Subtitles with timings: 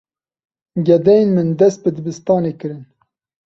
[0.85, 2.83] Gedeyên min dest bi dibistanê kirin.